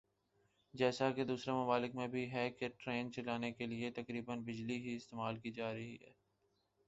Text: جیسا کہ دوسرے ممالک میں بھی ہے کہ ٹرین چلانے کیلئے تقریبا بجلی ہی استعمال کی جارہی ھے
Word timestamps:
جیسا 0.73 1.09
کہ 1.11 1.23
دوسرے 1.25 1.53
ممالک 1.53 1.95
میں 1.95 2.07
بھی 2.07 2.25
ہے 2.31 2.49
کہ 2.51 2.67
ٹرین 2.77 3.11
چلانے 3.13 3.51
کیلئے 3.51 3.91
تقریبا 3.95 4.35
بجلی 4.45 4.77
ہی 4.83 4.95
استعمال 4.95 5.37
کی 5.39 5.51
جارہی 5.51 5.95
ھے 5.95 6.11